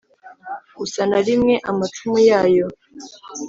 [0.83, 2.65] usa na rimwe amacumu yayo: